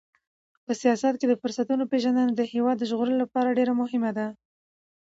په 0.65 0.71
سیاست 0.81 1.13
کې 1.17 1.25
د 1.27 1.33
فرصتونو 1.41 1.83
پیژندنه 1.91 2.31
د 2.35 2.41
هېواد 2.53 2.75
د 2.79 2.83
ژغورلو 2.89 3.21
لپاره 3.23 3.55
ډېره 3.57 3.73
مهمه 3.81 4.11
ده. 4.17 4.27